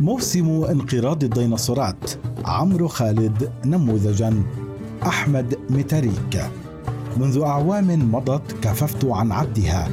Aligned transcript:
موسم 0.00 0.64
انقراض 0.64 1.24
الديناصورات. 1.24 2.10
عمرو 2.44 2.88
خالد 2.88 3.50
نموذجا. 3.64 4.42
أحمد 5.02 5.58
متاريك 5.70 6.50
منذ 7.16 7.40
أعوام 7.40 8.12
مضت 8.12 8.52
كففت 8.62 9.04
عن 9.04 9.32
عدها 9.32 9.88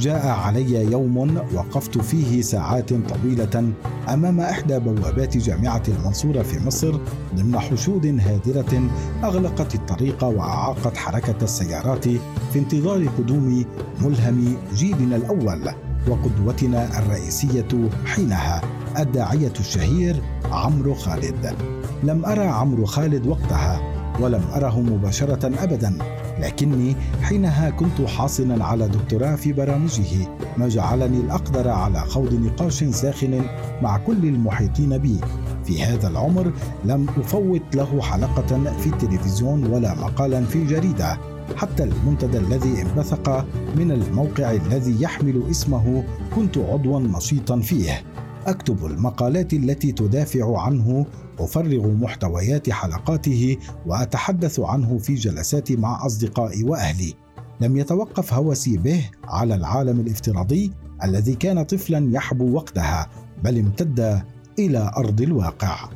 جاء 0.00 0.26
علي 0.26 0.92
يوم 0.92 1.38
وقفت 1.54 1.98
فيه 1.98 2.42
ساعات 2.42 2.92
طويلة 2.92 3.72
أمام 4.08 4.40
إحدى 4.40 4.78
بوابات 4.78 5.36
جامعة 5.36 5.82
المنصورة 5.88 6.42
في 6.42 6.66
مصر 6.66 6.98
ضمن 7.36 7.58
حشود 7.58 8.06
هادرة 8.06 8.90
أغلقت 9.24 9.74
الطريق 9.74 10.24
وأعاقت 10.24 10.96
حركة 10.96 11.44
السيارات 11.44 12.04
في 12.52 12.58
انتظار 12.58 13.06
قدوم 13.18 13.64
ملهم 14.00 14.56
جيلنا 14.74 15.16
الأول 15.16 15.68
وقدوتنا 16.08 16.98
الرئيسية 16.98 17.88
حينها. 18.06 18.62
الداعية 18.98 19.52
الشهير 19.60 20.22
عمرو 20.52 20.94
خالد. 20.94 21.54
لم 22.02 22.24
أرى 22.24 22.44
عمرو 22.44 22.84
خالد 22.84 23.26
وقتها 23.26 23.80
ولم 24.20 24.42
أره 24.54 24.80
مباشرة 24.80 25.46
ابدا. 25.46 25.98
لكني 26.40 26.96
حينها 27.22 27.70
كنت 27.70 28.00
حاصلا 28.00 28.64
على 28.64 28.88
دكتوراه 28.88 29.34
في 29.36 29.52
برامجه 29.52 30.28
ما 30.56 30.68
جعلني 30.68 31.20
الأقدر 31.20 31.68
على 31.68 32.00
خوض 32.00 32.34
نقاش 32.34 32.84
ساخن 32.84 33.44
مع 33.82 33.98
كل 33.98 34.24
المحيطين 34.24 34.98
بي. 34.98 35.20
في 35.64 35.84
هذا 35.84 36.08
العمر 36.08 36.52
لم 36.84 37.06
أفوت 37.18 37.76
له 37.76 38.00
حلقة 38.02 38.76
في 38.78 38.86
التلفزيون 38.86 39.66
ولا 39.66 39.94
مقالا 39.94 40.44
في 40.44 40.64
جريدة 40.64 41.18
حتى 41.56 41.84
المنتدى 41.84 42.38
الذي 42.38 42.82
انبثق 42.82 43.46
من 43.76 43.90
الموقع 43.90 44.50
الذي 44.50 45.02
يحمل 45.02 45.42
اسمه 45.50 46.04
كنت 46.36 46.58
عضوا 46.58 47.00
نشيطا 47.00 47.60
فيه. 47.60 48.02
أكتب 48.46 48.86
المقالات 48.86 49.52
التي 49.52 49.92
تدافع 49.92 50.60
عنه 50.60 51.06
أفرغ 51.38 51.88
محتويات 51.88 52.70
حلقاته 52.70 53.56
وأتحدث 53.86 54.60
عنه 54.60 54.98
في 54.98 55.14
جلساتي 55.14 55.76
مع 55.76 56.06
أصدقائي 56.06 56.64
وأهلي. 56.64 57.14
لم 57.60 57.76
يتوقف 57.76 58.34
هوسي 58.34 58.76
به 58.76 59.10
على 59.24 59.54
العالم 59.54 60.00
الافتراضي 60.00 60.72
الذي 61.04 61.34
كان 61.34 61.62
طفلا 61.62 62.10
يحبو 62.12 62.52
وقتها 62.52 63.08
بل 63.44 63.58
امتد 63.58 64.22
إلى 64.58 64.90
أرض 64.96 65.20
الواقع. 65.20 65.90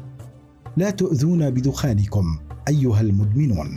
لا 0.76 0.90
تؤذون 0.90 1.50
بدخانكم 1.50 2.38
أيها 2.68 3.00
المدمنون. 3.00 3.76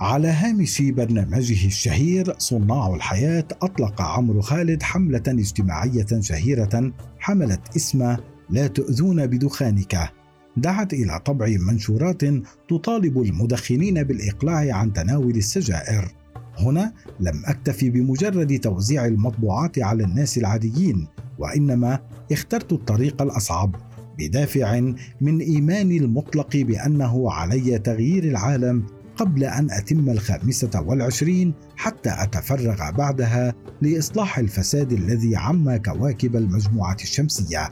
على 0.00 0.28
هامش 0.28 0.82
برنامجه 0.82 1.66
الشهير 1.66 2.34
صناع 2.38 2.94
الحياة 2.94 3.44
أطلق 3.62 4.02
عمرو 4.02 4.40
خالد 4.40 4.82
حملة 4.82 5.22
اجتماعية 5.28 6.06
شهيرة 6.20 6.92
حملت 7.18 7.60
اسم 7.76 8.16
لا 8.50 8.66
تؤذون 8.66 9.26
بدخانك. 9.26 10.10
دعت 10.56 10.92
إلى 10.92 11.20
طبع 11.24 11.56
منشورات 11.68 12.22
تطالب 12.68 13.22
المدخنين 13.22 14.02
بالإقلاع 14.02 14.76
عن 14.76 14.92
تناول 14.92 15.36
السجائر 15.36 16.14
هنا 16.58 16.92
لم 17.20 17.42
أكتفي 17.44 17.90
بمجرد 17.90 18.58
توزيع 18.58 19.06
المطبوعات 19.06 19.78
على 19.78 20.04
الناس 20.04 20.38
العاديين 20.38 21.06
وإنما 21.38 21.98
اخترت 22.32 22.72
الطريق 22.72 23.22
الأصعب 23.22 23.76
بدافع 24.18 24.80
من 25.20 25.40
إيماني 25.40 25.96
المطلق 25.96 26.56
بأنه 26.56 27.32
علي 27.32 27.78
تغيير 27.78 28.24
العالم 28.24 28.99
قبل 29.20 29.44
أن 29.44 29.70
أتم 29.70 30.10
الخامسة 30.10 30.80
والعشرين 30.86 31.54
حتى 31.76 32.10
أتفرغ 32.18 32.90
بعدها 32.90 33.54
لإصلاح 33.82 34.38
الفساد 34.38 34.92
الذي 34.92 35.36
عم 35.36 35.76
كواكب 35.76 36.36
المجموعة 36.36 36.96
الشمسية. 37.02 37.70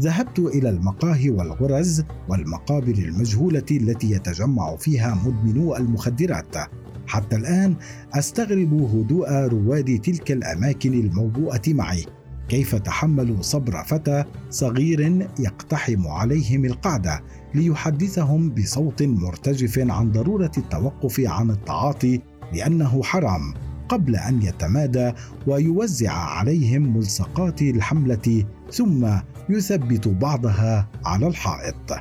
ذهبت 0.00 0.38
إلى 0.38 0.68
المقاهي 0.68 1.30
والغرز 1.30 2.02
والمقابر 2.28 2.94
المجهولة 2.94 3.64
التي 3.70 4.10
يتجمع 4.10 4.76
فيها 4.76 5.22
مدمنو 5.26 5.76
المخدرات. 5.76 6.56
حتى 7.06 7.36
الآن 7.36 7.74
أستغرب 8.14 8.74
هدوء 8.74 9.30
رواد 9.30 10.00
تلك 10.00 10.32
الأماكن 10.32 10.92
الموبوءة 10.92 11.62
معي. 11.68 12.06
كيف 12.48 12.74
تحملوا 12.74 13.42
صبر 13.42 13.84
فتى 13.84 14.24
صغير 14.50 15.28
يقتحم 15.38 16.08
عليهم 16.08 16.64
القعدة؟ 16.64 17.22
ليحدثهم 17.54 18.50
بصوت 18.50 19.02
مرتجف 19.02 19.78
عن 19.78 20.12
ضرورة 20.12 20.52
التوقف 20.58 21.20
عن 21.20 21.50
التعاطي 21.50 22.20
لأنه 22.52 23.02
حرام 23.02 23.54
قبل 23.88 24.16
أن 24.16 24.42
يتمادى 24.42 25.12
ويوزع 25.46 26.12
عليهم 26.12 26.96
ملصقات 26.96 27.62
الحملة 27.62 28.44
ثم 28.72 29.08
يثبت 29.48 30.08
بعضها 30.08 30.88
على 31.04 31.26
الحائط. 31.26 31.92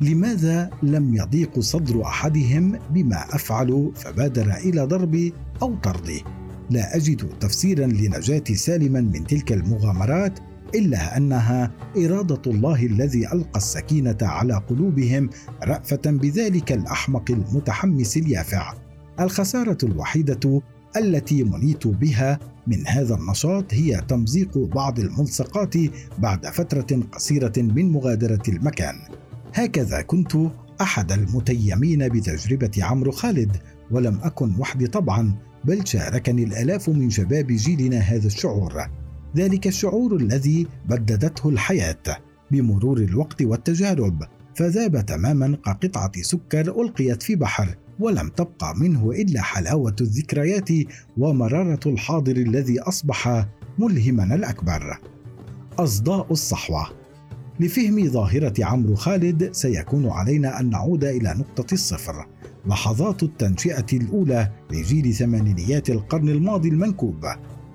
لماذا 0.00 0.70
لم 0.82 1.14
يضيق 1.14 1.60
صدر 1.60 2.02
أحدهم 2.02 2.78
بما 2.90 3.16
أفعل 3.16 3.92
فبادر 3.94 4.54
إلى 4.54 4.82
ضربي 4.82 5.32
أو 5.62 5.74
طردي 5.76 6.24
لا 6.70 6.96
أجد 6.96 7.28
تفسيرا 7.40 7.86
لنجاتي 7.86 8.54
سالما 8.54 9.00
من 9.00 9.26
تلك 9.26 9.52
المغامرات 9.52 10.38
إلا 10.74 11.16
أنها 11.16 11.70
إرادة 11.96 12.42
الله 12.46 12.86
الذي 12.86 13.26
ألقى 13.32 13.56
السكينة 13.56 14.18
على 14.22 14.54
قلوبهم 14.54 15.30
رأفة 15.64 16.00
بذلك 16.06 16.72
الأحمق 16.72 17.30
المتحمس 17.30 18.16
اليافع. 18.16 18.74
الخسارة 19.20 19.78
الوحيدة 19.82 20.62
التي 20.96 21.44
منيت 21.44 21.86
بها 21.86 22.38
من 22.66 22.86
هذا 22.86 23.14
النشاط 23.14 23.74
هي 23.74 24.00
تمزيق 24.08 24.58
بعض 24.58 24.98
الملصقات 24.98 25.74
بعد 26.18 26.46
فترة 26.46 27.02
قصيرة 27.12 27.52
من 27.56 27.92
مغادرة 27.92 28.42
المكان. 28.48 28.94
هكذا 29.54 30.02
كنت 30.02 30.36
أحد 30.80 31.12
المتيمين 31.12 32.08
بتجربة 32.08 32.70
عمرو 32.78 33.12
خالد 33.12 33.56
ولم 33.90 34.20
أكن 34.22 34.54
وحدي 34.58 34.86
طبعا 34.86 35.34
بل 35.64 35.86
شاركني 35.86 36.44
الآلاف 36.44 36.88
من 36.88 37.10
شباب 37.10 37.46
جيلنا 37.46 37.98
هذا 37.98 38.26
الشعور. 38.26 38.88
ذلك 39.36 39.66
الشعور 39.66 40.16
الذي 40.16 40.66
بددته 40.88 41.48
الحياة 41.48 42.18
بمرور 42.50 42.98
الوقت 42.98 43.42
والتجارب 43.42 44.22
فذاب 44.54 45.06
تماما 45.06 45.56
كقطعة 45.64 46.12
سكر 46.22 46.82
ألقيت 46.82 47.22
في 47.22 47.36
بحر 47.36 47.74
ولم 48.00 48.28
تبقى 48.28 48.76
منه 48.76 49.10
إلا 49.10 49.42
حلاوة 49.42 49.96
الذكريات 50.00 50.68
ومرارة 51.18 51.80
الحاضر 51.86 52.36
الذي 52.36 52.80
أصبح 52.80 53.46
ملهمنا 53.78 54.34
الأكبر. 54.34 55.00
أصداء 55.78 56.32
الصحوة. 56.32 56.86
لفهم 57.60 58.08
ظاهرة 58.08 58.64
عمرو 58.64 58.94
خالد 58.94 59.52
سيكون 59.52 60.08
علينا 60.08 60.60
أن 60.60 60.70
نعود 60.70 61.04
إلى 61.04 61.34
نقطة 61.38 61.74
الصفر 61.74 62.26
لحظات 62.66 63.22
التنشئة 63.22 63.86
الأولى 63.92 64.52
لجيل 64.72 65.14
ثمانينيات 65.14 65.90
القرن 65.90 66.28
الماضي 66.28 66.68
المنكوب. 66.68 67.26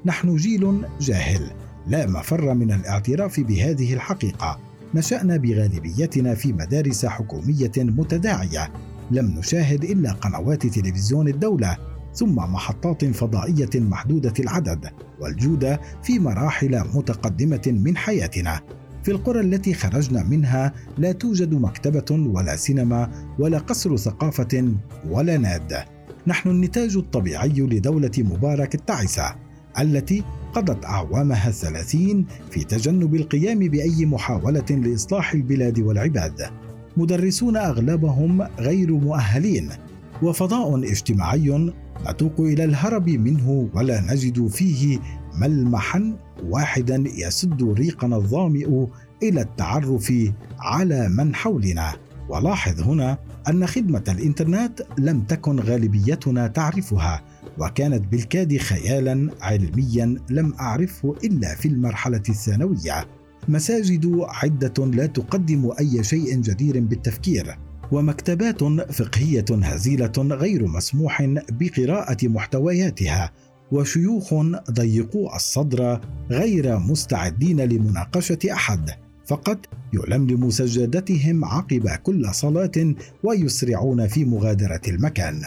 نحن 0.06 0.36
جيل 0.36 0.82
جاهل. 1.02 1.52
لا 1.88 2.08
مفر 2.08 2.54
من 2.54 2.72
الاعتراف 2.72 3.40
بهذه 3.40 3.94
الحقيقة. 3.94 4.60
نشأنا 4.96 5.38
بغالبيتنا 5.38 6.36
في 6.36 6.54
مدارس 6.54 7.06
حكومية 7.06 7.72
متداعية. 7.78 8.72
لم 9.12 9.26
نشاهد 9.26 9.84
إلا 9.84 10.12
قنوات 10.12 10.68
تلفزيون 10.68 11.28
الدولة 11.28 11.78
ثم 12.14 12.36
محطات 12.36 13.06
فضائية 13.06 13.70
محدودة 13.76 14.34
العدد 14.40 14.90
والجودة 15.20 15.80
في 16.04 16.20
مراحل 16.20 16.84
متقدمة 16.94 17.62
من 17.68 17.98
حياتنا. 17.98 18.62
في 19.04 19.12
القرى 19.12 19.40
التي 19.40 19.74
خرجنا 19.74 20.24
منها 20.24 20.74
لا 20.98 21.12
توجد 21.12 21.54
مكتبة 21.54 22.06
ولا 22.12 22.56
سينما 22.56 23.12
ولا 23.40 23.58
قصر 23.58 23.98
ثقافة 23.98 24.74
ولا 25.10 25.38
ناد. 25.38 25.74
نحن 26.28 26.50
النتاج 26.50 26.98
الطبيعي 26.98 27.50
لدولة 27.50 28.12
مبارك 28.18 28.76
التعسة. 28.76 29.36
التي 29.80 30.24
قضت 30.54 30.86
أعوامها 30.86 31.50
الثلاثين 31.50 32.26
في 32.52 32.64
تجنب 32.64 33.16
القيام 33.16 33.60
بأي 33.60 34.06
محاولة 34.06 34.66
لإصلاح 34.70 35.34
البلاد 35.34 35.80
والعباد. 35.80 36.42
مدرسون 36.98 37.58
أغلبهم 37.58 38.42
غير 38.42 38.92
مؤهلين 38.92 39.70
وفضاء 40.22 40.78
اجتماعي 40.92 41.72
نتوق 42.10 42.40
إلى 42.40 42.64
الهرب 42.64 43.10
منه 43.10 43.70
ولا 43.74 44.02
نجد 44.02 44.48
فيه 44.48 45.00
ملمحا 45.36 46.18
واحدا 46.44 47.04
يسد 47.16 47.64
ريقنا 47.64 48.16
الظامئ 48.16 48.86
إلى 49.24 49.42
التعرف 49.42 50.14
على 50.60 51.10
من 51.10 51.36
حولنا. 51.36 51.94
ولاحظ 52.30 52.82
هنا 52.82 53.18
أن 53.50 53.68
خدمة 53.68 54.04
الإنترنت 54.08 54.82
لم 54.98 55.22
تكن 55.22 55.60
غالبيتنا 55.60 56.48
تعرفها 56.48 57.22
وكانت 57.60 58.08
بالكاد 58.08 58.58
خيالا 58.58 59.30
علميا 59.42 60.18
لم 60.30 60.54
أعرفه 60.60 61.16
إلا 61.24 61.56
في 61.56 61.68
المرحلة 61.68 62.24
الثانوية 62.30 63.08
مساجد 63.48 64.26
عدة 64.28 64.86
لا 64.86 65.06
تقدم 65.06 65.72
أي 65.80 66.04
شيء 66.04 66.42
جدير 66.42 66.80
بالتفكير 66.80 67.58
ومكتبات 67.92 68.64
فقهية 68.92 69.46
هزيلة 69.52 70.12
غير 70.18 70.68
مسموح 70.68 71.22
بقراءة 71.50 72.28
محتوياتها 72.28 73.32
وشيوخ 73.72 74.34
ضيقوا 74.72 75.36
الصدر 75.36 76.02
غير 76.32 76.80
مستعدين 76.80 77.62
لمناقشة 77.62 78.40
أحد 78.52 78.90
فقط 79.26 79.58
يلملم 79.94 80.50
سجادتهم 80.50 81.46
عقب 81.46 81.90
كل 81.90 82.34
صلاة 82.34 82.96
ويسرعون 83.24 84.08
في 84.08 84.26
مغادرة 84.26 84.82
المكان. 84.88 85.42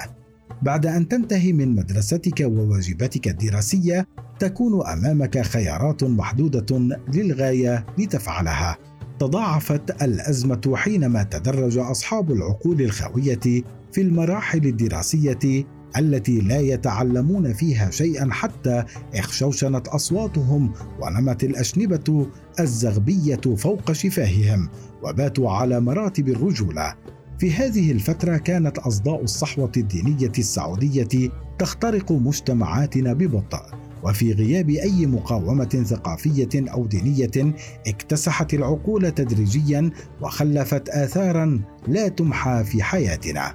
بعد 0.62 0.86
أن 0.86 1.08
تنتهي 1.08 1.52
من 1.52 1.74
مدرستك 1.74 2.40
وواجباتك 2.40 3.28
الدراسية 3.28 4.08
تكون 4.38 4.86
أمامك 4.86 5.42
خيارات 5.42 6.04
محدودة 6.04 6.98
للغاية 7.14 7.86
لتفعلها. 7.98 8.78
تضاعفت 9.18 10.02
الأزمة 10.02 10.72
حينما 10.76 11.22
تدرج 11.22 11.78
أصحاب 11.78 12.32
العقول 12.32 12.82
الخاوية 12.82 13.64
في 13.92 14.00
المراحل 14.00 14.66
الدراسية 14.66 15.64
التي 15.98 16.40
لا 16.40 16.60
يتعلمون 16.60 17.52
فيها 17.52 17.90
شيئا 17.90 18.28
حتى 18.30 18.84
اخشوشنت 19.14 19.88
أصواتهم 19.88 20.72
ونمت 21.00 21.44
الاشنبه 21.44 22.26
الزغبية 22.60 23.40
فوق 23.56 23.92
شفاههم 23.92 24.68
وباتوا 25.02 25.50
على 25.50 25.80
مراتب 25.80 26.28
الرجولة 26.28 26.94
في 27.38 27.52
هذه 27.52 27.92
الفترة 27.92 28.36
كانت 28.36 28.78
أصداء 28.78 29.22
الصحوة 29.22 29.72
الدينية 29.76 30.32
السعودية 30.38 31.30
تخترق 31.58 32.12
مجتمعاتنا 32.12 33.12
ببطء 33.12 33.62
وفي 34.02 34.32
غياب 34.32 34.70
أي 34.70 35.06
مقاومة 35.06 35.84
ثقافية 35.86 36.48
أو 36.54 36.86
دينية 36.86 37.54
اكتسحت 37.86 38.54
العقول 38.54 39.10
تدريجيا 39.10 39.90
وخلفت 40.20 40.88
اثارا 40.88 41.60
لا 41.88 42.08
تمحى 42.08 42.64
في 42.64 42.82
حياتنا. 42.82 43.54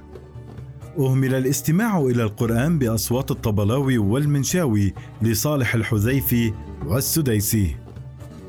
أهمل 0.98 1.34
الاستماع 1.34 2.00
إلى 2.00 2.22
القرآن 2.22 2.78
بأصوات 2.78 3.30
الطبلاوي 3.30 3.98
والمنشاوي 3.98 4.94
لصالح 5.22 5.74
الحذيفي 5.74 6.52
والسديسي. 6.86 7.81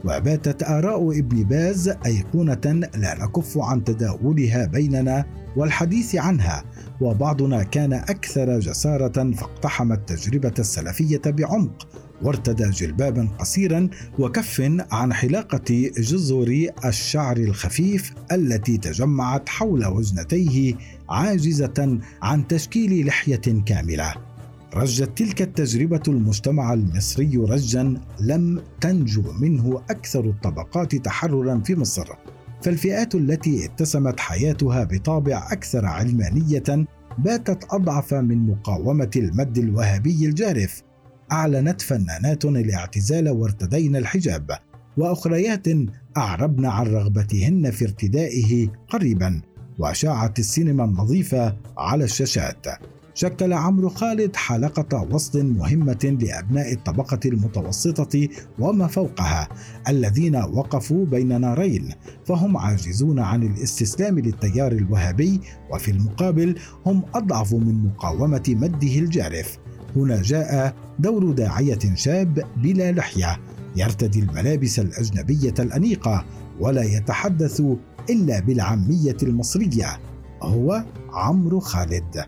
وباتت 0.03 0.63
آراء 0.63 1.19
ابن 1.19 1.43
باز 1.43 1.89
أيقونة 2.05 2.89
لا 2.95 3.17
نكف 3.23 3.57
عن 3.57 3.83
تداولها 3.83 4.65
بيننا 4.65 5.25
والحديث 5.55 6.15
عنها 6.15 6.63
وبعضنا 7.01 7.63
كان 7.63 7.93
أكثر 7.93 8.59
جسارة 8.59 9.31
فاقتحم 9.31 9.91
التجربة 9.91 10.53
السلفية 10.59 11.21
بعمق 11.25 11.87
وارتدى 12.21 12.69
جلبابا 12.69 13.29
قصيرا 13.39 13.89
وكف 14.19 14.61
عن 14.91 15.13
حلاقة 15.13 15.91
جزر 15.97 16.67
الشعر 16.85 17.37
الخفيف 17.37 18.13
التي 18.31 18.77
تجمعت 18.77 19.49
حول 19.49 19.85
وجنتيه 19.85 20.75
عاجزة 21.09 21.99
عن 22.21 22.47
تشكيل 22.47 23.07
لحية 23.07 23.63
كاملة. 23.65 24.32
رجت 24.75 25.17
تلك 25.17 25.41
التجربة 25.41 26.01
المجتمع 26.07 26.73
المصري 26.73 27.37
رجا 27.37 28.01
لم 28.19 28.61
تنجو 28.81 29.23
منه 29.39 29.81
أكثر 29.89 30.25
الطبقات 30.25 30.95
تحررا 30.95 31.59
في 31.65 31.75
مصر. 31.75 32.07
فالفئات 32.61 33.15
التي 33.15 33.65
اتسمت 33.65 34.19
حياتها 34.19 34.83
بطابع 34.83 35.47
أكثر 35.51 35.85
علمانية 35.85 36.85
باتت 37.17 37.63
أضعف 37.71 38.13
من 38.13 38.47
مقاومة 38.47 39.11
المد 39.15 39.57
الوهابي 39.57 40.25
الجارف 40.25 40.83
أعلنت 41.31 41.81
فنانات 41.81 42.45
الاعتزال 42.45 43.29
وارتدين 43.29 43.95
الحجاب 43.95 44.51
وأخريات 44.97 45.67
أعربن 46.17 46.65
عن 46.65 46.87
رغبتهن 46.87 47.71
في 47.71 47.85
ارتدائه 47.85 48.67
قريبا 48.89 49.41
وأشاعت 49.79 50.39
السينما 50.39 50.85
النظيفة 50.85 51.57
على 51.77 52.03
الشاشات 52.03 52.65
شكل 53.13 53.53
عمرو 53.53 53.89
خالد 53.89 54.35
حلقة 54.35 55.07
وصل 55.11 55.45
مهمة 55.45 56.17
لأبناء 56.21 56.73
الطبقة 56.73 57.19
المتوسطة 57.25 58.27
وما 58.59 58.87
فوقها 58.87 59.47
الذين 59.87 60.35
وقفوا 60.35 61.05
بين 61.05 61.41
نارين 61.41 61.89
فهم 62.25 62.57
عاجزون 62.57 63.19
عن 63.19 63.43
الاستسلام 63.43 64.19
للتيار 64.19 64.71
الوهابي 64.71 65.41
وفي 65.71 65.91
المقابل 65.91 66.55
هم 66.85 67.01
أضعف 67.13 67.53
من 67.53 67.83
مقاومة 67.85 68.43
مده 68.47 68.99
الجارف. 68.99 69.57
هنا 69.95 70.21
جاء 70.21 70.75
دور 70.99 71.31
داعية 71.31 71.95
شاب 71.95 72.43
بلا 72.57 72.91
لحية 72.91 73.39
يرتدي 73.75 74.19
الملابس 74.19 74.79
الأجنبية 74.79 75.53
الأنيقة 75.59 76.25
ولا 76.59 76.83
يتحدث 76.83 77.61
إلا 78.09 78.39
بالعامية 78.39 79.17
المصرية 79.23 79.99
هو 80.41 80.83
عمرو 81.09 81.59
خالد. 81.59 82.25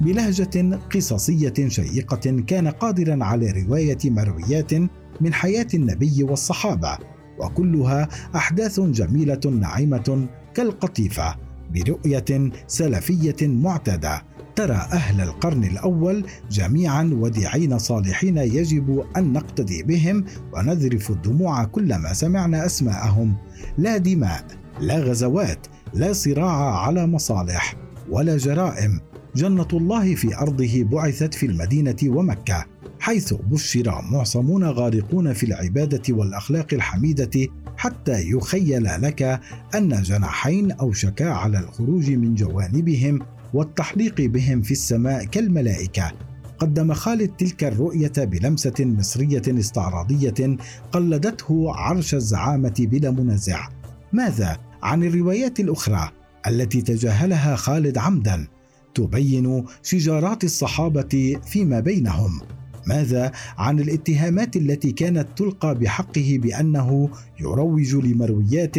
بلهجة 0.00 0.78
قصصية 0.94 1.68
شيقة 1.68 2.40
كان 2.46 2.68
قادرا 2.68 3.24
على 3.24 3.50
رواية 3.50 3.98
مرويات 4.04 4.74
من 5.20 5.32
حياة 5.32 5.66
النبي 5.74 6.22
والصحابة 6.22 6.98
وكلها 7.38 8.08
أحداث 8.36 8.80
جميلة 8.80 9.40
ناعمة 9.60 10.26
كالقطيفة 10.54 11.36
برؤية 11.74 12.50
سلفية 12.66 13.36
معتادة. 13.42 14.22
ترى 14.56 14.74
أهل 14.74 15.20
القرن 15.20 15.64
الأول 15.64 16.26
جميعا 16.50 17.10
وديعين 17.12 17.78
صالحين 17.78 18.36
يجب 18.36 19.04
أن 19.16 19.32
نقتدي 19.32 19.82
بهم 19.82 20.24
ونذرف 20.52 21.10
الدموع 21.10 21.64
كلما 21.64 22.12
سمعنا 22.12 22.66
أسماءهم. 22.66 23.34
لا 23.78 23.96
دماء 23.96 24.46
لا 24.80 24.98
غزوات 24.98 25.66
لا 25.94 26.12
صراع 26.12 26.78
على 26.86 27.06
مصالح 27.06 27.76
ولا 28.10 28.36
جرائم. 28.36 29.00
جنة 29.36 29.68
الله 29.72 30.14
في 30.14 30.36
أرضه 30.36 30.82
بعثت 30.82 31.34
في 31.34 31.46
المدينة 31.46 31.96
ومكة 32.06 32.66
حيث 33.00 33.34
بشر 33.34 34.02
معصمون 34.12 34.64
غارقون 34.64 35.32
في 35.32 35.46
العبادة 35.46 36.02
والأخلاق 36.14 36.74
الحميدة 36.74 37.48
حتى 37.76 38.30
يخيل 38.30 38.84
لك 38.84 39.40
أن 39.74 40.02
جناحين 40.02 40.72
أوشكا 40.72 41.30
على 41.30 41.58
الخروج 41.58 42.10
من 42.10 42.34
جوانبهم 42.34 43.18
والتحليق 43.54 44.20
بهم 44.20 44.62
في 44.62 44.70
السماء 44.70 45.24
كالملائكة. 45.24 46.12
قدم 46.58 46.92
خالد 46.94 47.28
تلك 47.28 47.64
الرؤية 47.64 48.12
بلمسة 48.16 48.74
مصرية 48.80 49.42
استعراضية 49.48 50.56
قلدته 50.92 51.72
عرش 51.72 52.14
الزعامة 52.14 52.74
بلا 52.78 53.10
منازع. 53.10 53.68
ماذا 54.12 54.56
عن 54.82 55.04
الروايات 55.04 55.60
الأخرى 55.60 56.10
التي 56.46 56.82
تجاهلها 56.82 57.56
خالد 57.56 57.98
عمدا؟ 57.98 58.55
تبين 58.96 59.64
شجارات 59.82 60.44
الصحابة 60.44 61.40
فيما 61.44 61.80
بينهم. 61.80 62.40
ماذا 62.86 63.32
عن 63.58 63.80
الاتهامات 63.80 64.56
التي 64.56 64.92
كانت 64.92 65.28
تلقى 65.36 65.74
بحقه 65.74 66.38
بأنه 66.42 67.08
يروج 67.40 67.94
لمرويات 67.94 68.76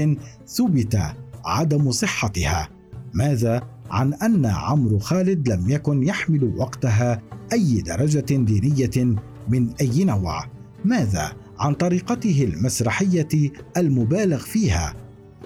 ثبت 0.48 1.00
عدم 1.46 1.92
صحتها؟ 1.92 2.70
ماذا 3.14 3.62
عن 3.92 4.14
أن 4.14 4.46
عمرو 4.46 5.00
خالد 5.00 5.50
لم 5.50 5.70
يكن 5.70 6.04
يحمل 6.04 6.54
وقتها 6.58 7.22
أي 7.54 7.82
درجة 7.82 8.26
دينية 8.36 9.16
من 9.50 9.70
أي 9.82 10.04
نوع؟ 10.04 10.46
ماذا 10.86 11.34
عن 11.60 11.74
طريقته 11.74 12.50
المسرحية 12.54 13.52
المبالغ 13.78 14.38
فيها؟ 14.38 14.94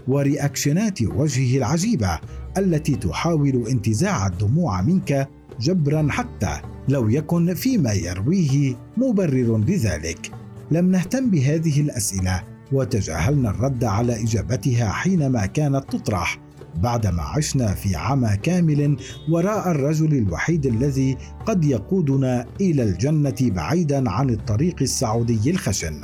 ورياكشنات 0.08 1.02
وجهه 1.02 1.58
العجيبة 1.58 2.20
التي 2.58 2.96
تحاول 2.96 3.68
انتزاع 3.68 4.28
الدموع 4.28 4.82
منك 4.82 5.30
جبرا 5.60 6.08
حتى 6.10 6.62
لو 6.90 7.10
يكن 7.10 7.54
فيما 7.54 7.94
يرويه 7.94 8.76
مبرر 8.98 9.58
لذلك. 9.58 10.32
لم 10.72 10.92
نهتم 10.92 11.30
بهذه 11.30 11.82
الأسئلة 11.82 12.44
وتجاهلنا 12.72 13.50
الرد 13.50 13.84
على 13.84 14.24
إجابتها 14.24 14.92
حينما 14.92 15.46
كانت 15.46 15.84
تطرح 15.90 16.40
بعدما 16.76 17.22
عشنا 17.22 17.74
في 17.74 17.96
عمى 17.96 18.38
كامل 18.44 18.98
وراء 19.30 19.72
الرجل 19.72 20.18
الوحيد 20.18 20.66
الذي 20.66 21.18
قد 21.46 21.66
يقودنا 21.66 22.46
إلى 22.62 22.84
الجنة 22.84 23.36
بعيدا 23.42 24.10
عن 24.10 24.30
الطريق 24.30 24.76
السعودي 24.82 25.52
الخشن. 25.52 26.02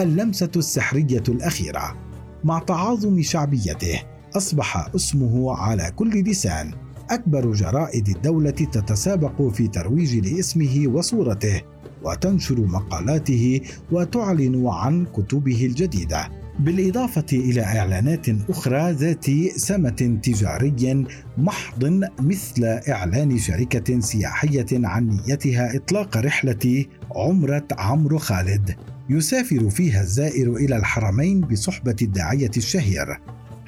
اللمسة 0.00 0.50
السحرية 0.56 1.22
الأخيرة 1.28 1.96
مع 2.44 2.58
تعاظم 2.58 3.22
شعبيته 3.22 4.00
أصبح 4.36 4.88
اسمه 4.94 5.56
على 5.56 5.92
كل 5.96 6.22
لسان. 6.22 6.72
أكبر 7.10 7.52
جرائد 7.52 8.08
الدولة 8.08 8.50
تتسابق 8.50 9.42
في 9.42 9.68
ترويج 9.68 10.16
لاسمه 10.16 10.84
وصورته 10.86 11.62
وتنشر 12.02 12.60
مقالاته 12.60 13.60
وتعلن 13.92 14.66
عن 14.66 15.06
كتبه 15.06 15.66
الجديدة. 15.66 16.28
بالإضافة 16.60 17.26
إلى 17.32 17.62
إعلانات 17.62 18.26
أخرى 18.50 18.92
ذات 18.92 19.26
سمة 19.56 20.18
تجاري 20.22 21.06
محض 21.38 22.08
مثل 22.20 22.64
إعلان 22.64 23.38
شركة 23.38 24.00
سياحية 24.00 24.66
عن 24.72 25.08
نيتها 25.08 25.76
إطلاق 25.76 26.16
رحلة 26.16 26.84
عمرة 27.16 27.66
عمرو 27.78 28.18
خالد 28.18 28.76
يسافر 29.10 29.70
فيها 29.70 30.02
الزائر 30.02 30.56
إلى 30.56 30.76
الحرمين 30.76 31.40
بصحبة 31.40 31.96
الداعية 32.02 32.50
الشهير. 32.56 33.20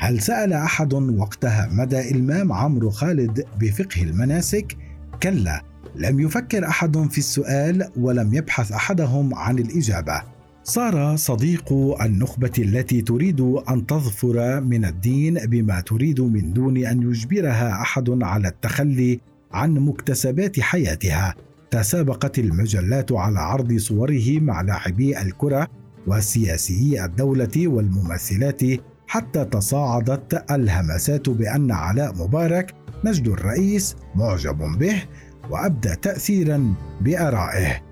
هل 0.03 0.21
سأل 0.21 0.53
أحد 0.53 0.95
وقتها 0.95 1.69
مدى 1.73 2.11
إلمام 2.11 2.53
عمرو 2.53 2.91
خالد 2.91 3.45
بفقه 3.61 4.03
المناسك؟ 4.03 4.77
كلا 5.23 5.63
لم 5.97 6.21
يفكر 6.21 6.67
أحد 6.69 7.11
في 7.11 7.19
السؤال 7.19 7.89
ولم 7.97 8.35
يبحث 8.35 8.73
أحدهم 8.73 9.35
عن 9.35 9.59
الإجابة 9.59 10.23
صار 10.65 11.17
صديق 11.17 11.73
النخبة 12.03 12.53
التي 12.59 13.03
تريد 13.03 13.41
أن 13.41 13.87
تظفر 13.87 14.61
من 14.61 14.85
الدين 14.85 15.35
بما 15.47 15.81
تريد 15.81 16.21
من 16.21 16.53
دون 16.53 16.77
أن 16.77 17.03
يجبرها 17.03 17.83
أحد 17.83 18.23
على 18.23 18.49
التخلي 18.49 19.21
عن 19.53 19.75
مكتسبات 19.75 20.61
حياتها. 20.61 21.35
تسابقت 21.71 22.39
المجلات 22.39 23.13
على 23.13 23.41
عرض 23.41 23.77
صوره 23.77 24.39
مع 24.41 24.61
لاعبي 24.61 25.23
الكرة 25.23 25.69
وسياسيي 26.07 27.05
الدولة 27.05 27.69
والممثلات 27.69 28.63
حتى 29.13 29.45
تصاعدت 29.45 30.51
الهمسات 30.51 31.29
بأن 31.29 31.71
علاء 31.71 32.15
مبارك 32.15 32.75
نجد 33.05 33.29
الرئيس 33.29 33.97
معجب 34.15 34.59
به 34.79 35.03
وأبدى 35.51 35.97
تأثيرا 35.97 36.75
بآرائه. 37.01 37.83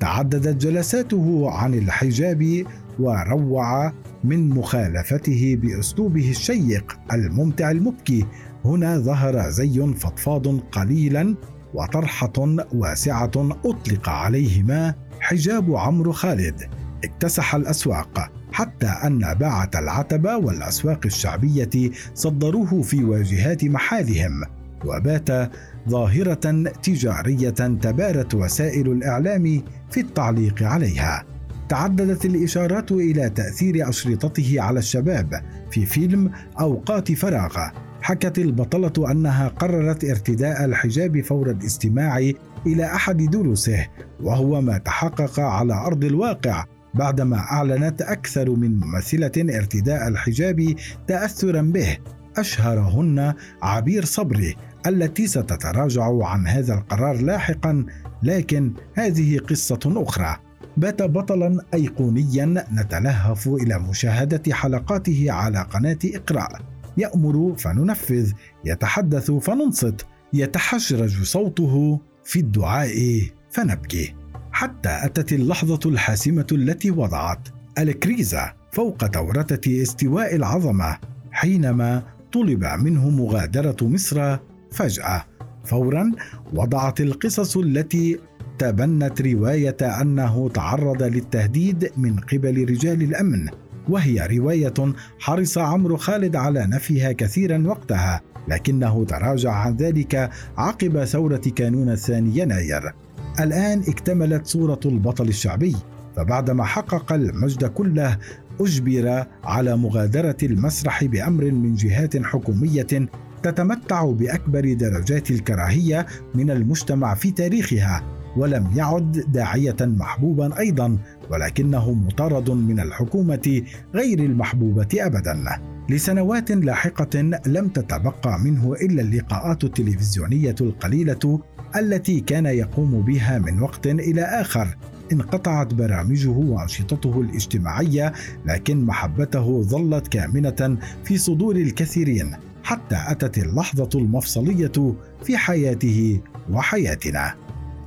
تعددت 0.00 0.66
جلساته 0.66 1.50
عن 1.50 1.74
الحجاب 1.74 2.64
وروع 2.98 3.92
من 4.24 4.48
مخالفته 4.48 5.58
بأسلوبه 5.62 6.30
الشيق 6.30 6.98
الممتع 7.12 7.70
المبكي. 7.70 8.26
هنا 8.64 8.98
ظهر 8.98 9.50
زي 9.50 9.94
فضفاض 9.94 10.60
قليلا 10.60 11.34
وطرحة 11.74 12.56
واسعة 12.74 13.32
أطلق 13.64 14.08
عليهما 14.08 14.94
حجاب 15.20 15.76
عمرو 15.76 16.12
خالد. 16.12 16.60
اكتسح 17.04 17.54
الأسواق. 17.54 18.39
حتى 18.60 18.86
أن 18.86 19.34
باعة 19.34 19.70
العتبة 19.74 20.36
والأسواق 20.36 21.00
الشعبية 21.04 21.90
صدروه 22.14 22.82
في 22.82 23.04
واجهات 23.04 23.64
محالهم 23.64 24.42
وبات 24.84 25.50
ظاهرة 25.88 26.64
تجارية 26.82 27.50
تبارت 27.50 28.34
وسائل 28.34 28.92
الإعلام 28.92 29.62
في 29.90 30.00
التعليق 30.00 30.62
عليها. 30.62 31.24
تعددت 31.68 32.24
الإشارات 32.24 32.92
إلى 32.92 33.30
تأثير 33.30 33.88
أشرطته 33.88 34.56
على 34.58 34.78
الشباب 34.78 35.42
في 35.70 35.86
فيلم 35.86 36.30
أوقات 36.60 37.12
فراغ. 37.12 37.58
حكت 38.02 38.38
البطلة 38.38 39.10
أنها 39.10 39.48
قررت 39.48 40.04
ارتداء 40.04 40.64
الحجاب 40.64 41.20
فور 41.20 41.50
الاستماع 41.50 42.18
إلى 42.66 42.84
أحد 42.84 43.16
دروسه 43.16 43.86
وهو 44.22 44.60
ما 44.60 44.78
تحقق 44.78 45.40
على 45.40 45.74
أرض 45.74 46.04
الواقع. 46.04 46.64
بعدما 46.94 47.36
أعلنت 47.38 48.02
أكثر 48.02 48.50
من 48.50 48.80
ممثله 48.80 49.56
ارتداء 49.58 50.08
الحجاب 50.08 50.74
تاثرا 51.06 51.62
به 51.62 51.98
أشهرهن 52.36 53.34
عبير 53.62 54.04
صبري 54.04 54.56
التي 54.86 55.26
ستتراجع 55.26 56.26
عن 56.26 56.46
هذا 56.46 56.74
القرار 56.74 57.16
لاحقا 57.16 57.86
لكن 58.22 58.74
هذه 58.94 59.38
قصة 59.38 59.80
أخرى. 59.86 60.36
بات 60.76 61.02
بطلا 61.02 61.64
ايقونيا 61.74 62.64
نتلهف 62.72 63.48
إلى 63.48 63.78
مشاهدة 63.78 64.54
حلقاته 64.54 65.26
على 65.28 65.62
قناة 65.62 65.98
إقراء. 66.04 66.60
يأمر 66.96 67.54
فننفذ 67.58 68.32
يتحدث 68.64 69.30
فننصت 69.30 70.06
يتحجرج 70.32 71.22
صوته 71.22 72.00
في 72.24 72.38
الدعاء 72.40 73.22
فنبكي. 73.50 74.19
حتى 74.52 74.98
أتت 75.02 75.32
اللحظة 75.32 75.80
الحاسمة 75.86 76.46
التي 76.52 76.90
وضعت 76.90 77.48
الكريزه 77.78 78.52
فوق 78.72 79.06
تورتة 79.06 79.82
استواء 79.82 80.36
العظمة 80.36 80.98
حينما 81.32 82.02
طلب 82.32 82.64
منه 82.64 83.10
مغادرة 83.10 83.76
مصر 83.82 84.36
فجأة. 84.72 85.24
فورا 85.64 86.12
وضعت 86.54 87.00
القصص 87.00 87.56
التي 87.56 88.18
تبنت 88.58 89.22
رواية 89.22 89.76
أنه 89.82 90.48
تعرض 90.48 91.02
للتهديد 91.02 91.90
من 91.96 92.16
قبل 92.16 92.70
رجال 92.70 93.02
الأمن 93.02 93.48
وهي 93.88 94.38
رواية 94.38 94.74
حرص 95.18 95.58
عمرو 95.58 95.96
خالد 95.96 96.36
على 96.36 96.66
نفيها 96.66 97.12
كثيرا 97.12 97.62
وقتها 97.66 98.20
لكنه 98.48 99.04
تراجع 99.04 99.52
عن 99.52 99.76
ذلك 99.76 100.30
عقب 100.56 101.04
ثورة 101.04 101.42
كانون 101.56 101.88
الثاني 101.88 102.38
يناير. 102.38 102.92
الآن 103.40 103.80
اكتملت 103.88 104.46
صورة 104.46 104.80
البطل 104.84 105.28
الشعبي 105.28 105.76
فبعدما 106.16 106.64
حقق 106.64 107.12
المجد 107.12 107.64
كله 107.64 108.18
أجبر 108.60 109.26
على 109.44 109.76
مغادرة 109.76 110.36
المسرح 110.42 111.04
بأمر 111.04 111.44
من 111.44 111.74
جهات 111.74 112.22
حكومية 112.22 113.08
تتمتع 113.42 114.04
بأكبر 114.04 114.72
درجات 114.72 115.30
الكراهية 115.30 116.06
من 116.34 116.50
المجتمع 116.50 117.14
في 117.14 117.30
تاريخها 117.30 118.02
ولم 118.36 118.70
يعد 118.76 119.24
داعية 119.32 119.76
محبوبا 119.80 120.58
أيضا 120.58 120.98
ولكنه 121.30 121.92
مطارد 121.92 122.50
من 122.50 122.80
الحكومة 122.80 123.62
غير 123.94 124.18
المحبوبة 124.18 124.88
ابدا. 124.94 125.44
لسنوات 125.90 126.50
لاحقة 126.50 127.20
لم 127.46 127.68
تتبقى 127.68 128.38
منه 128.44 128.72
إلا 128.72 129.02
اللقاءات 129.02 129.64
التلفزيونية 129.64 130.54
القليلة 130.60 131.40
التي 131.76 132.20
كان 132.20 132.46
يقوم 132.46 133.02
بها 133.02 133.38
من 133.38 133.62
وقت 133.62 133.86
إلى 133.86 134.22
آخر. 134.22 134.76
انقطعت 135.12 135.74
برامجه 135.74 136.28
وأنشطته 136.28 137.20
الاجتماعية 137.20 138.12
لكن 138.46 138.84
محبته 138.84 139.62
ظلت 139.62 140.08
كامنة 140.08 140.78
في 141.04 141.18
صدور 141.18 141.56
الكثيرين 141.56 142.36
حتى 142.62 143.04
أتت 143.08 143.38
اللحظة 143.38 143.88
المفصلية 143.94 144.94
في 145.24 145.36
حياته 145.36 146.20
وحياتنا. 146.50 147.34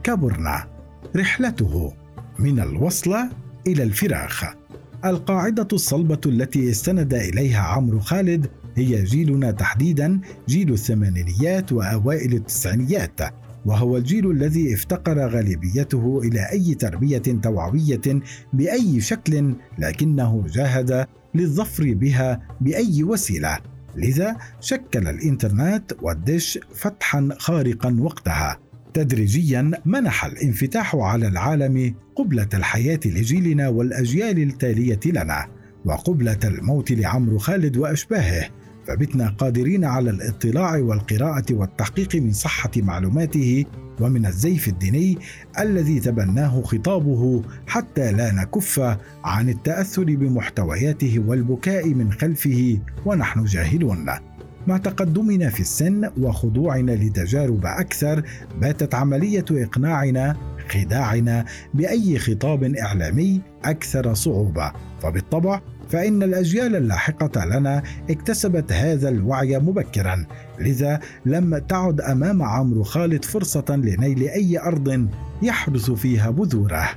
كبرنا 0.04 0.68
رحلته. 1.16 1.94
من 2.40 2.60
الوصلة 2.60 3.30
إلى 3.68 3.84
الفراخ. 3.84 4.44
القاعدة 5.06 5.68
الصلبة 5.74 6.22
التي 6.26 6.70
استند 6.70 7.14
إليها 7.14 7.62
عمرو 7.62 8.00
خالد 8.00 8.50
هي 8.76 9.04
جيلنا 9.04 9.52
تحديدا 9.52 10.20
جيل 10.48 10.74
الثمانينيات 10.74 11.72
وأوائل 11.72 12.34
التسعينيات. 12.34 13.20
وهو 13.66 13.98
الجيل 13.98 14.32
الذي 14.32 14.74
افتقر 14.74 15.30
غالبيته 15.30 16.22
إلى 16.24 16.52
أي 16.52 16.76
تربية 16.76 17.18
توعوية 17.18 18.02
بأي 18.54 19.02
شكل 19.02 19.54
لكنه 19.78 20.46
جاهد 20.48 21.08
للظفر 21.36 21.94
بها 21.94 22.42
بأي 22.62 23.04
وسيلة. 23.04 23.60
لذا 23.96 24.38
شكل 24.60 25.08
الإنترنت 25.08 25.94
والدش 26.02 26.60
فتحا 26.76 27.30
خارقا 27.40 27.98
وقتها. 28.00 28.60
تدريجيا 28.94 29.72
منح 29.86 30.26
الانفتاح 30.26 30.96
على 30.96 31.28
العالم 31.28 31.96
قبلة 32.16 32.48
الحياة 32.54 33.00
لجيلنا 33.06 33.70
والأجيال 33.70 34.44
التالية 34.44 35.00
لنا 35.06 35.48
وقبلة 35.86 36.40
الموت 36.44 36.92
لعمرو 36.92 37.38
خالد 37.38 37.78
وأشباهه. 37.78 38.50
فبتنا 38.88 39.30
قادرين 39.30 39.86
على 39.86 40.10
الاطلاع 40.10 40.78
والقراءة 40.78 41.46
والتحقيق 41.52 42.16
من 42.16 42.34
صحة 42.34 42.72
معلوماته 42.78 43.66
ومن 44.02 44.26
الزيف 44.26 44.68
الديني 44.68 45.18
الذي 45.60 46.00
تبناه 46.00 46.62
خطابه 46.62 47.42
حتى 47.68 48.12
لا 48.12 48.32
نكف 48.32 48.98
عن 49.24 49.50
التأثر 49.50 50.04
بمحتوياته 50.04 51.24
والبكاء 51.28 51.88
من 51.88 52.12
خلفه 52.12 52.80
ونحن 53.06 53.44
جاهلون. 53.44 54.10
مع 54.68 54.78
تقدمنا 54.78 55.50
في 55.50 55.60
السن 55.60 56.10
وخضوعنا 56.18 56.92
لتجارب 56.92 57.66
أكثر 57.66 58.24
باتت 58.62 58.96
عملية 58.96 59.46
إقناعنا 59.52 60.38
خداعنا 60.70 61.46
بأي 61.74 62.20
خطاب 62.20 62.64
إعلامي 62.64 63.42
أكثر 63.66 64.14
صعوبة. 64.14 64.72
فبالطبع 65.02 65.62
فإن 65.94 66.24
الأجيال 66.24 66.76
اللاحقة 66.76 67.46
لنا 67.46 67.84
اكتسبت 68.10 68.72
هذا 68.72 69.10
الوعي 69.10 69.60
مبكرا 69.60 70.26
لذا 70.60 71.00
لم 71.26 71.58
تعد 71.58 72.02
أمام 72.02 72.42
عمرو 72.42 72.84
خالد 72.84 73.26
فرصة 73.26 73.66
لنيل 73.70 74.24
أي 74.24 74.60
أرض 74.60 75.08
يحدث 75.42 75.92
فيها 75.92 76.30
بذوره. 76.30 76.90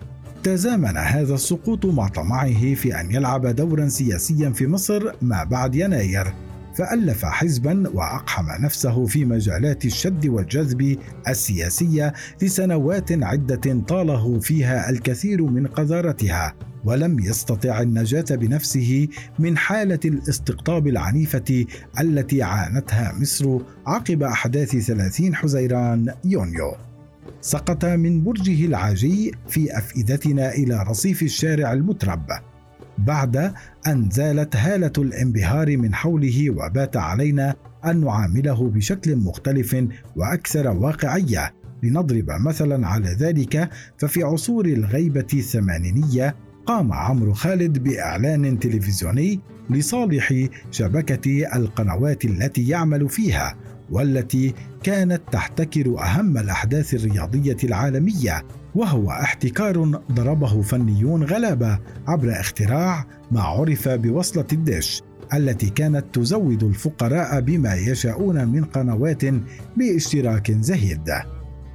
تزامن 0.42 0.96
هذا 0.96 1.34
السقوط 1.34 1.86
مع 1.86 2.08
طمعه 2.08 2.74
في 2.74 3.00
أن 3.00 3.10
يلعب 3.10 3.46
دورا 3.46 3.88
سياسيا 3.88 4.50
في 4.50 4.66
مصر 4.66 5.12
ما 5.22 5.44
بعد 5.44 5.74
يناير. 5.74 6.45
فألف 6.76 7.24
حزبا 7.24 7.88
وأقحم 7.88 8.64
نفسه 8.64 9.06
في 9.06 9.24
مجالات 9.24 9.84
الشد 9.84 10.26
والجذب 10.26 10.98
السياسية 11.28 12.12
لسنوات 12.42 13.12
عدة 13.12 13.80
طاله 13.88 14.40
فيها 14.40 14.90
الكثير 14.90 15.42
من 15.42 15.66
قذارتها 15.66 16.54
ولم 16.84 17.20
يستطع 17.20 17.80
النجاة 17.80 18.24
بنفسه 18.30 19.08
من 19.38 19.58
حالة 19.58 20.00
الاستقطاب 20.04 20.86
العنيفة 20.88 21.66
التي 22.00 22.42
عانتها 22.42 23.12
مصر 23.20 23.58
عقب 23.86 24.22
أحداث 24.22 24.76
30 24.76 25.34
حزيران 25.34 26.14
يونيو. 26.24 26.72
سقط 27.40 27.84
من 27.84 28.24
برجه 28.24 28.66
العاجي 28.66 29.32
في 29.48 29.78
أفئدتنا 29.78 30.52
إلى 30.52 30.84
رصيف 30.88 31.22
الشارع 31.22 31.72
المترب 31.72 32.26
بعد 32.98 33.52
أن 33.86 34.10
زالت 34.10 34.56
هالة 34.56 34.92
الانبهار 34.98 35.76
من 35.76 35.94
حوله 35.94 36.50
وبات 36.50 36.96
علينا 36.96 37.54
أن 37.84 38.04
نعامله 38.04 38.70
بشكل 38.70 39.16
مختلف 39.16 39.76
وأكثر 40.16 40.68
واقعية 40.68 41.54
لنضرب 41.82 42.30
مثلا 42.46 42.86
على 42.86 43.08
ذلك 43.08 43.70
ففي 43.98 44.22
عصور 44.22 44.66
الغيبة 44.66 45.26
الثمانينية 45.34 46.36
قام 46.66 46.92
عمرو 46.92 47.32
خالد 47.32 47.78
بإعلان 47.78 48.58
تلفزيوني 48.58 49.40
لصالح 49.70 50.46
شبكة 50.70 51.56
القنوات 51.56 52.24
التي 52.24 52.68
يعمل 52.68 53.08
فيها. 53.08 53.56
والتي 53.90 54.54
كانت 54.82 55.22
تحتكر 55.32 55.98
أهم 55.98 56.38
الأحداث 56.38 56.94
الرياضية 56.94 57.56
العالمية 57.64 58.44
وهو 58.74 59.10
احتكار 59.10 60.00
ضربه 60.12 60.62
فنيون 60.62 61.24
غلابة 61.24 61.78
عبر 62.06 62.40
اختراع 62.40 63.06
ما 63.30 63.40
عرف 63.40 63.88
بوصلة 63.88 64.46
الدش 64.52 65.02
التي 65.34 65.70
كانت 65.70 66.04
تزود 66.12 66.64
الفقراء 66.64 67.40
بما 67.40 67.74
يشاءون 67.74 68.48
من 68.48 68.64
قنوات 68.64 69.22
باشتراك 69.76 70.52
زهيد. 70.52 71.12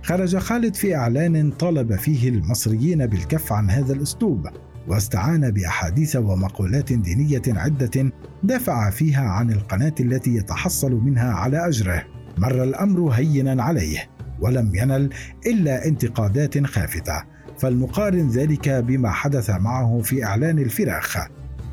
خرج 0.03 0.38
خالد 0.38 0.75
في 0.75 0.96
إعلان 0.96 1.51
طالب 1.51 1.96
فيه 1.96 2.30
المصريين 2.30 3.06
بالكف 3.08 3.53
عن 3.53 3.70
هذا 3.70 3.94
الأسلوب. 3.94 4.48
واستعان 4.91 5.51
بأحاديث 5.51 6.15
ومقولات 6.15 6.93
دينية 6.93 7.41
عدة 7.48 8.12
دافع 8.43 8.89
فيها 8.89 9.21
عن 9.21 9.51
القناة 9.51 9.95
التي 10.00 10.36
يتحصل 10.36 10.91
منها 10.91 11.31
على 11.33 11.67
أجره. 11.67 12.03
مر 12.38 12.63
الأمر 12.63 13.10
هينا 13.10 13.63
عليه 13.63 14.10
ولم 14.39 14.75
ينل 14.75 15.10
إلا 15.45 15.86
انتقادات 15.86 16.65
خافتة. 16.65 17.24
فلنقارن 17.60 18.29
ذلك 18.29 18.69
بما 18.69 19.12
حدث 19.12 19.50
معه 19.50 20.01
في 20.01 20.25
إعلان 20.25 20.60
الفراخ 20.60 21.17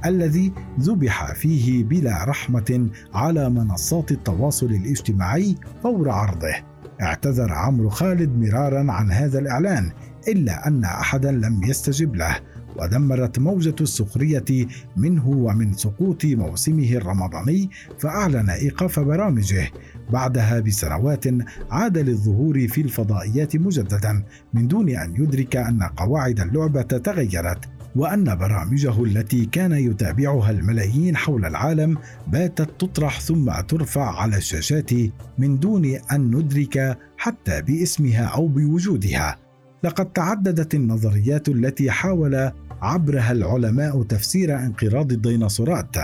الذي 0.06 0.52
ذبح 0.80 1.32
فيه 1.32 1.84
بلا 1.84 2.25
رحمة 2.25 2.90
على 3.14 3.50
منصات 3.50 4.12
التواصل 4.12 4.66
الاجتماعي 4.66 5.54
فور 5.82 6.10
عرضه. 6.10 6.54
اعتذر 7.02 7.52
عمرو 7.52 7.88
خالد 7.88 8.38
مرارا 8.38 8.92
عن 8.92 9.12
هذا 9.12 9.38
الإعلان 9.38 9.90
إلا 10.28 10.66
أن 10.66 10.84
أحدا 10.84 11.32
لم 11.32 11.64
يستجب 11.64 12.16
له. 12.16 12.37
ودمرت 12.78 13.38
موجة 13.38 13.75
السخرية 13.80 14.66
منه 14.97 15.28
ومن 15.28 15.73
سقوط 15.73 16.25
موسمه 16.25 16.92
الرمضاني 16.92 17.70
فأعلن 17.99 18.50
إيقاف 18.50 19.00
برامجه. 19.00 19.70
بعدها 20.12 20.61
بسنوات 20.61 21.25
عاد 21.70 21.99
للظهور 21.99 22.68
في 22.68 22.80
الفضائيات 22.80 23.56
مجددا 23.56 24.23
من 24.54 24.68
دون 24.68 24.88
أن 24.88 25.14
يدرك 25.16 25.56
أن 25.56 25.82
قواعد 25.82 26.40
اللعبة 26.40 26.82
تغيرت 26.82 27.68
وأن 27.97 28.37
برامجه 28.37 29.04
التي 29.04 29.47
كان 29.47 29.73
يتابعها 29.73 30.50
الملايين 30.50 31.16
حول 31.16 31.44
العالم 31.44 31.99
باتت 32.26 32.70
تطرح 32.78 33.20
ثم 33.20 33.61
ترفع 33.68 34.20
على 34.20 34.37
الشاشات 34.37 34.90
من 35.38 35.58
دون 35.58 35.85
أن 36.12 36.37
ندرك 36.37 36.99
حتى 37.16 37.62
باسمها 37.62 38.25
أو 38.25 38.47
بوجودها. 38.47 39.38
لقد 39.82 40.12
تعددت 40.12 40.75
النظريات 40.75 41.49
التي 41.49 41.90
حاول 41.90 42.50
عبرها 42.82 43.32
العلماء 43.32 44.02
تفسير 44.02 44.58
انقراض 44.58 45.12
الديناصورات. 45.12 45.97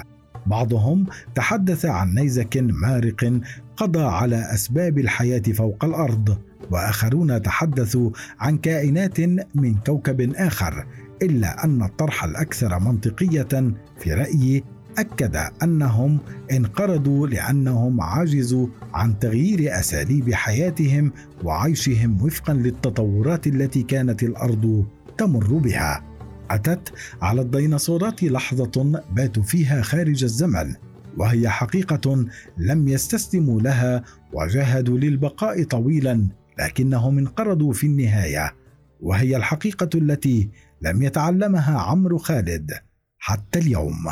بعضهم 0.47 1.07
تحدث 1.35 1.85
عن 1.85 2.15
نيزك 2.15 2.57
مارق 2.57 3.41
قضى 3.77 4.03
على 4.03 4.55
أسباب 4.55 4.99
الحياة 4.99 5.43
فوق 5.55 5.85
الأرض 5.85 6.39
وآخرون 6.71 7.43
تحدثوا 7.43 8.11
عن 8.41 8.59
كائنات 8.59 9.21
من 9.55 9.75
كوكب 9.87 10.35
آخر 10.35 10.87
إلا 11.23 11.65
أن 11.65 11.83
الطرح 11.83 12.25
الأكثر 12.25 12.79
منطقية 12.79 13.75
في 13.99 14.15
رأيي 14.15 14.65
أكد 14.99 15.37
أنهم 15.63 16.19
انقرضوا 16.53 17.27
لأنهم 17.27 18.01
عجزوا 18.01 18.67
عن 18.95 19.19
تغيير 19.19 19.79
أساليب 19.79 20.35
حياتهم 20.35 21.13
وعيشهم 21.45 22.23
وفقا 22.23 22.55
للتطورات 22.55 23.47
التي 23.47 23.83
كانت 23.83 24.23
الأرض 24.23 24.87
تمر 25.19 25.53
بها. 25.53 26.14
أتت 26.51 26.93
على 27.23 27.41
الديناصورات 27.41 28.23
لحظة 28.23 29.03
باتوا 29.11 29.43
فيها 29.43 29.83
خارج 29.83 30.25
الزمن 30.25 30.75
وهي 31.17 31.49
حقيقة 31.49 32.27
لم 32.59 32.89
يستسلموا 32.89 33.61
لها 33.61 34.05
وجاهدوا 34.33 34.99
للبقاء 34.99 35.65
طويلا 35.65 36.29
لكنهم 36.59 37.19
انقرضوا 37.19 37.73
في 37.73 37.87
النهاية 37.87 38.55
وهي 39.01 39.37
الحقيقة 39.37 39.89
التي 39.95 40.51
لم 40.83 41.03
يتعلمها 41.03 41.79
عمرو 41.79 42.19
خالد 42.19 42.71
حتى 43.19 43.59
اليوم. 43.59 44.05